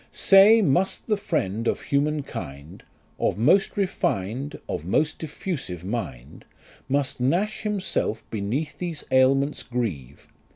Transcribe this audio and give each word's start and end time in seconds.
"Say, 0.31 0.63
must 0.63 1.05
the 1.05 1.15
friend 1.15 1.67
of 1.67 1.81
human 1.83 2.23
kind, 2.23 2.81
Of 3.19 3.37
most 3.37 3.75
refin'd 3.77 4.59
of 4.67 4.83
most 4.83 5.19
diffusive 5.19 5.83
mind; 5.83 6.43
Must 6.89 7.19
Nash 7.19 7.61
himself 7.61 8.27
beneath 8.31 8.79
these 8.79 9.03
ailments 9.11 9.61
grieve 9.61 10.27